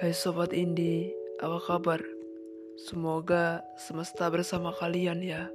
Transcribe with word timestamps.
Hai 0.00 0.16
Sobat 0.16 0.56
Indi, 0.56 1.12
apa 1.44 1.60
kabar? 1.60 2.00
Semoga 2.88 3.60
semesta 3.76 4.32
bersama 4.32 4.72
kalian 4.72 5.20
ya. 5.20 5.52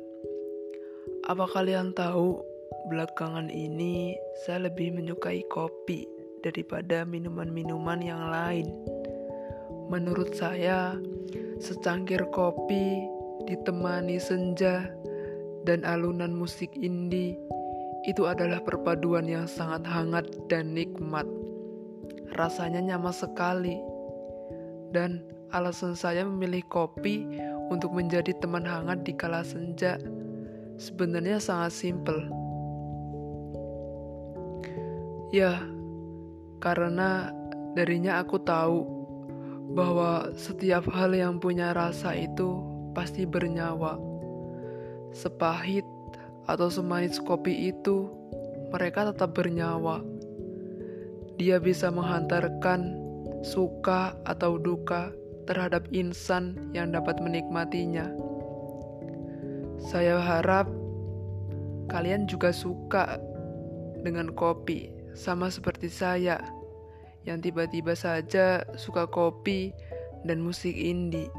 Apa 1.25 1.49
kalian 1.49 1.97
tahu, 1.97 2.45
belakangan 2.85 3.49
ini 3.49 4.13
saya 4.45 4.69
lebih 4.69 4.93
menyukai 4.93 5.41
kopi 5.49 6.05
daripada 6.45 7.09
minuman-minuman 7.09 7.97
yang 8.05 8.21
lain. 8.29 8.69
Menurut 9.89 10.37
saya, 10.37 10.93
secangkir 11.57 12.29
kopi 12.29 13.01
ditemani 13.49 14.21
senja 14.21 14.93
dan 15.65 15.81
alunan 15.81 16.37
musik 16.37 16.69
indie 16.77 17.33
itu 18.05 18.29
adalah 18.29 18.61
perpaduan 18.61 19.25
yang 19.25 19.49
sangat 19.49 19.81
hangat 19.89 20.29
dan 20.53 20.77
nikmat. 20.77 21.25
Rasanya 22.37 22.93
nyaman 22.93 23.09
sekali. 23.09 23.94
Dan 24.95 25.19
alasan 25.51 25.91
saya 25.91 26.23
memilih 26.23 26.63
kopi 26.71 27.27
untuk 27.67 27.91
menjadi 27.91 28.31
teman 28.39 28.63
hangat 28.63 29.03
di 29.03 29.11
kala 29.11 29.43
senja 29.43 29.99
sebenarnya 30.79 31.35
sangat 31.43 31.75
simpel. 31.75 32.23
Ya, 35.35 35.59
karena 36.63 37.35
darinya 37.75 38.23
aku 38.23 38.39
tahu 38.39 38.87
bahwa 39.75 40.31
setiap 40.39 40.87
hal 40.95 41.11
yang 41.11 41.43
punya 41.43 41.75
rasa 41.75 42.15
itu 42.15 42.63
pasti 42.95 43.27
bernyawa. 43.27 43.99
Sepahit 45.11 45.83
atau 46.47 46.71
semanis 46.71 47.19
kopi 47.19 47.75
itu, 47.75 48.07
mereka 48.71 49.11
tetap 49.11 49.35
bernyawa. 49.35 49.99
Dia 51.35 51.59
bisa 51.59 51.91
menghantarkan 51.91 53.04
suka 53.41 54.15
atau 54.23 54.55
duka 54.59 55.11
terhadap 55.45 55.85
insan 55.93 56.57
yang 56.73 56.93
dapat 56.93 57.17
menikmatinya. 57.21 58.09
Saya 59.79 60.17
harap 60.17 60.69
kalian 61.89 62.25
juga 62.25 62.49
suka 62.49 63.21
dengan 64.01 64.33
kopi, 64.33 64.89
sama 65.13 65.49
seperti 65.49 65.89
saya 65.89 66.41
yang 67.25 67.41
tiba-tiba 67.41 67.97
saja 67.97 68.61
suka 68.77 69.09
kopi 69.09 69.73
dan 70.25 70.41
musik 70.41 70.73
indie. 70.73 71.29